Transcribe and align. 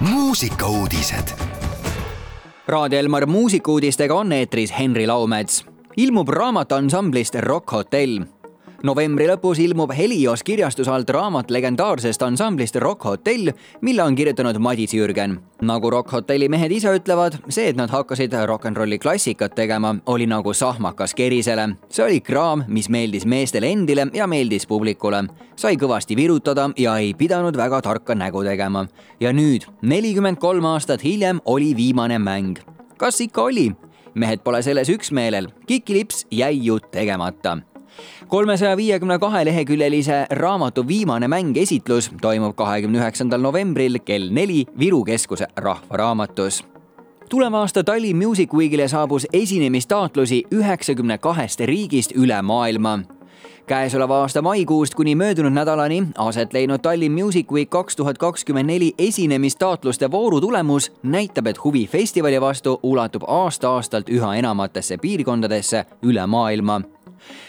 muusikauudised. 0.00 1.28
Raadio 2.66 2.98
Elmar 2.98 3.26
muusikuudistega 3.26 4.14
on 4.14 4.32
eetris 4.32 4.74
Henri 4.78 5.06
Laumets. 5.06 5.64
ilmub 5.96 6.28
raamat 6.28 6.72
ansamblist 6.72 7.34
Rock 7.34 7.72
Hotell 7.72 8.20
novembri 8.86 9.26
lõpus 9.26 9.58
ilmub 9.62 9.90
Helios 9.96 10.44
kirjastuse 10.46 10.90
alt 10.92 11.10
raamat 11.10 11.50
legendaarsest 11.50 12.22
ansamblist 12.22 12.76
Rock 12.78 13.04
Hotell, 13.08 13.50
mille 13.82 14.02
on 14.02 14.14
kirjutanud 14.14 14.58
Madis 14.62 14.94
Jürgen. 14.94 15.38
nagu 15.62 15.90
Rock 15.90 16.12
Hotelli 16.12 16.48
mehed 16.48 16.72
ise 16.72 16.92
ütlevad, 16.94 17.38
see, 17.48 17.68
et 17.68 17.76
nad 17.76 17.90
hakkasid 17.90 18.34
rock 18.46 18.68
n 18.70 18.76
rolli 18.76 18.98
klassikat 18.98 19.54
tegema, 19.54 19.96
oli 20.06 20.26
nagu 20.26 20.54
sahmakas 20.54 21.14
kerisele. 21.14 21.76
see 21.88 22.04
oli 22.04 22.20
kraam, 22.20 22.64
mis 22.68 22.88
meeldis 22.88 23.26
meestele 23.26 23.66
endile 23.66 24.06
ja 24.14 24.26
meeldis 24.26 24.66
publikule. 24.66 25.24
sai 25.56 25.76
kõvasti 25.76 26.16
virutada 26.16 26.70
ja 26.76 26.98
ei 26.98 27.14
pidanud 27.14 27.56
väga 27.56 27.82
tarka 27.82 28.14
nägu 28.14 28.44
tegema. 28.44 28.86
ja 29.20 29.32
nüüd, 29.32 29.66
nelikümmend 29.82 30.38
kolm 30.38 30.64
aastat 30.64 31.04
hiljem, 31.04 31.40
oli 31.44 31.76
viimane 31.76 32.18
mäng. 32.18 32.58
kas 32.96 33.20
ikka 33.20 33.42
oli? 33.42 33.72
mehed 34.14 34.40
pole 34.44 34.62
selles 34.62 34.88
üksmeelel, 34.88 35.48
Kikilips 35.66 36.26
jäi 36.30 36.64
ju 36.64 36.78
tegemata 36.78 37.58
kolmesaja 38.28 38.76
viiekümne 38.76 39.18
kahe 39.18 39.44
leheküljelise 39.44 40.26
raamatu 40.30 40.88
viimane 40.88 41.28
mäng 41.28 41.56
esitlus 41.56 42.10
toimub 42.20 42.56
kahekümne 42.56 42.98
üheksandal 42.98 43.40
novembril 43.40 43.98
kell 44.04 44.28
neli 44.30 44.64
Viru 44.78 45.04
keskuse 45.04 45.46
Rahvaraamatus. 45.56 46.64
Tuleva 47.28 47.60
aasta 47.60 47.84
Tallinn 47.84 48.26
Music 48.26 48.54
Weekile 48.54 48.88
saabus 48.88 49.26
esinemistaotlusi 49.32 50.42
üheksakümne 50.52 51.18
kahest 51.18 51.60
riigist 51.60 52.12
üle 52.16 52.42
maailma. 52.42 52.98
Käesoleva 53.66 54.20
aasta 54.20 54.42
maikuust 54.42 54.94
kuni 54.94 55.14
möödunud 55.14 55.52
nädalani 55.52 56.02
aset 56.16 56.52
leidnud 56.52 56.80
Tallinn 56.80 57.24
Music 57.24 57.52
Week 57.52 57.70
kaks 57.70 57.96
tuhat 57.96 58.18
kakskümmend 58.18 58.66
neli 58.66 58.94
esinemistaotluste 58.98 60.10
vooru 60.10 60.40
tulemus 60.40 60.92
näitab, 61.02 61.46
et 61.46 61.64
huvi 61.64 61.86
festivali 61.86 62.40
vastu 62.40 62.80
ulatub 62.82 63.22
aasta-aastalt 63.26 64.08
üha 64.08 64.34
enamatesse 64.36 64.96
piirkondadesse 64.96 65.84
üle 66.02 66.26
maailma 66.26 66.80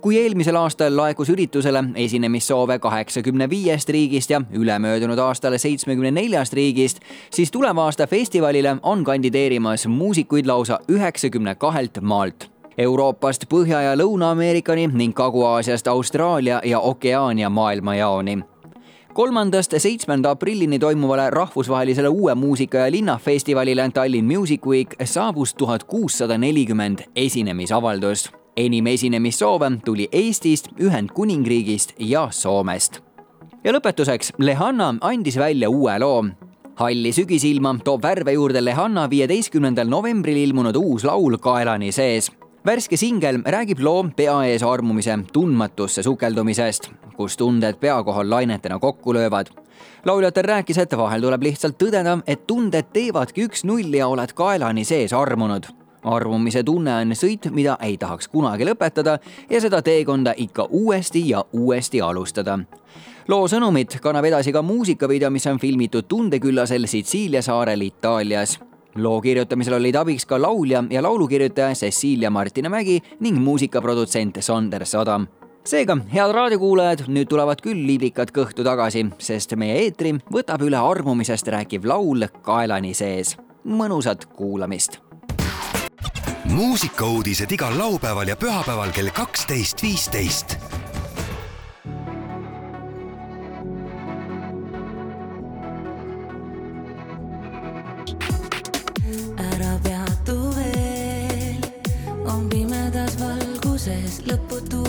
kui 0.00 0.18
eelmisel 0.18 0.56
aastal 0.56 0.96
laekus 0.96 1.30
üritusele 1.30 1.84
esinemissoove 1.94 2.78
kaheksakümne 2.78 3.50
viiest 3.50 3.88
riigist 3.88 4.30
ja 4.30 4.40
ülemöödunud 4.52 5.18
aastal 5.18 5.58
seitsmekümne 5.58 6.10
neljast 6.10 6.52
riigist, 6.52 7.00
siis 7.30 7.50
tuleva 7.50 7.84
aasta 7.84 8.06
festivalile 8.06 8.76
on 8.82 9.04
kandideerimas 9.04 9.86
muusikuid 9.86 10.46
lausa 10.46 10.80
üheksakümne 10.88 11.54
kahelt 11.54 12.00
maalt. 12.00 12.50
Euroopast 12.78 13.44
Põhja- 13.44 13.82
ja 13.82 13.96
Lõuna-Ameerikani 13.96 14.86
ning 14.92 15.14
Kagu-Aasiast 15.14 15.88
Austraalia 15.88 16.60
ja 16.64 16.78
Okeaania 16.78 17.50
maailmajaoni. 17.50 18.38
Kolmandast 19.14 19.74
seitsmenda 19.76 20.30
aprillini 20.30 20.78
toimuvale 20.78 21.30
rahvusvahelisele 21.30 22.08
uue 22.08 22.34
muusika 22.34 22.78
ja 22.78 22.90
linnafestivalile 22.90 23.90
Tallinn 23.94 24.38
Music 24.38 24.66
Week 24.66 24.94
saabus 25.04 25.54
tuhat 25.54 25.84
kuussada 25.84 26.38
nelikümmend 26.38 26.98
esinemisavaldust 27.16 28.39
enim 28.56 28.86
esinemissoove 28.86 29.70
tuli 29.84 30.08
Eestist, 30.12 30.68
Ühendkuningriigist 30.80 31.92
ja 31.98 32.28
Soomest. 32.30 33.00
ja 33.64 33.72
lõpetuseks, 33.72 34.32
Lehanna 34.38 34.94
andis 35.00 35.38
välja 35.38 35.70
uue 35.70 35.98
loo. 35.98 36.24
halli 36.74 37.12
sügisilma 37.12 37.74
toob 37.84 38.02
värve 38.02 38.32
juurde 38.32 38.64
Lehanna 38.64 39.10
viieteistkümnendal 39.10 39.88
novembril 39.88 40.36
ilmunud 40.36 40.76
uus 40.76 41.04
laul 41.04 41.36
Kaelani 41.38 41.92
sees 41.92 42.30
värske 42.66 42.96
singel 42.96 43.40
räägib 43.44 43.80
loo 43.80 44.04
pea 44.16 44.36
ees 44.44 44.62
armumise 44.62 45.18
tundmatusse 45.32 46.02
sukeldumisest, 46.02 46.90
kus 47.16 47.36
tunded 47.36 47.80
pea 47.80 48.02
kohal 48.02 48.30
lainetena 48.30 48.78
kokku 48.78 49.14
löövad. 49.14 49.46
lauljatel 50.04 50.44
rääkis, 50.44 50.78
et 50.78 50.96
vahel 50.96 51.22
tuleb 51.22 51.42
lihtsalt 51.42 51.76
tõdeda, 51.82 52.20
et 52.26 52.46
tunded 52.46 52.92
teevadki 52.92 53.44
üks-null 53.48 53.94
ja 53.94 54.08
oled 54.08 54.32
kaelani 54.32 54.84
sees 54.84 55.12
armunud 55.12 55.79
armumise 56.04 56.62
tunne 56.62 56.94
on 56.94 57.14
sõit, 57.16 57.50
mida 57.50 57.76
ei 57.82 57.96
tahaks 57.98 58.28
kunagi 58.28 58.66
lõpetada 58.68 59.18
ja 59.50 59.60
seda 59.60 59.82
teekonda 59.82 60.34
ikka 60.36 60.68
uuesti 60.70 61.28
ja 61.28 61.44
uuesti 61.52 62.00
alustada. 62.00 62.58
loo 63.28 63.48
sõnumit 63.48 64.00
kannab 64.00 64.24
edasi 64.24 64.52
ka 64.52 64.62
muusikavideo, 64.62 65.30
mis 65.30 65.46
on 65.46 65.58
filmitud 65.58 66.04
tundeküllasel 66.08 66.86
Sitsiilia 66.86 67.42
saarel 67.42 67.80
Itaalias 67.80 68.58
loo 68.94 69.20
kirjutamisel 69.20 69.74
olid 69.74 69.94
abiks 69.94 70.26
ka 70.26 70.42
laulja 70.42 70.84
ja 70.90 71.02
laulukirjutaja 71.02 71.74
Cecilia 71.74 72.30
Martina 72.30 72.68
Mägi 72.68 73.02
ning 73.20 73.38
muusikaprodutsent 73.38 74.40
Sander 74.40 74.86
Sadam 74.86 75.26
seega, 75.64 75.96
head 76.12 76.32
raadiokuulajad, 76.34 77.04
nüüd 77.12 77.28
tulevad 77.30 77.60
küll 77.64 77.84
liblikad 77.86 78.32
kõhtu 78.34 78.64
tagasi, 78.66 79.04
sest 79.22 79.54
meie 79.60 79.76
eetri 79.84 80.16
võtab 80.32 80.64
üle 80.66 80.80
armumisest 80.80 81.52
rääkiv 81.52 81.86
laul 81.86 82.26
kaelani 82.42 82.94
sees. 82.94 83.36
mõnusat 83.64 84.24
kuulamist 84.36 85.09
muusikauudised 86.50 87.52
igal 87.52 87.78
laupäeval 87.78 88.28
ja 88.28 88.36
pühapäeval 88.36 88.92
kell 88.92 89.10
kaksteist, 89.14 89.82
viisteist. 89.82 90.56
ära 99.36 99.78
peatu 99.82 100.36
veel, 100.56 101.64
on 102.26 102.48
pimedas 102.48 103.16
valguses 103.20 104.20
lõputu 104.26 104.79